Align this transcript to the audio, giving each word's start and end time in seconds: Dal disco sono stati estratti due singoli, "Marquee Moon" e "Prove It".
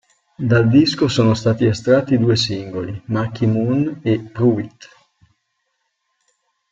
Dal 0.39 0.67
disco 0.67 1.07
sono 1.07 1.35
stati 1.35 1.65
estratti 1.67 2.17
due 2.17 2.35
singoli, 2.35 2.99
"Marquee 3.05 3.47
Moon" 3.47 3.99
e 4.01 4.19
"Prove 4.19 4.63
It". 4.63 4.89